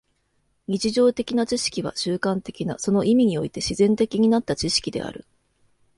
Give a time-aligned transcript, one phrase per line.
[0.67, 5.27] 日常的な知識は習慣的な、その意味において自然的になった知識である。